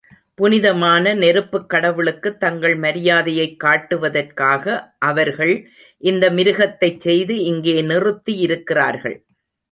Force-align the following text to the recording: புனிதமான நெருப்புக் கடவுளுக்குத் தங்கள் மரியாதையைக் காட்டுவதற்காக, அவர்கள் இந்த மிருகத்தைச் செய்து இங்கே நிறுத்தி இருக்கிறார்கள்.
புனிதமான 0.35 1.13
நெருப்புக் 1.13 1.69
கடவுளுக்குத் 1.69 2.39
தங்கள் 2.39 2.75
மரியாதையைக் 2.77 3.57
காட்டுவதற்காக, 3.63 4.65
அவர்கள் 5.05 5.53
இந்த 6.03 6.29
மிருகத்தைச் 6.29 6.99
செய்து 6.99 7.43
இங்கே 7.43 7.81
நிறுத்தி 7.81 8.35
இருக்கிறார்கள். 8.37 9.17